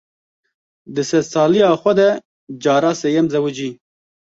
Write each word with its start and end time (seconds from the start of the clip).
Di 0.93 1.03
sed 1.09 1.23
saliya 1.33 1.69
xwe 1.81 1.93
de 1.99 2.09
cara 2.63 2.91
sêyem 3.01 3.25
zewicî. 3.33 3.69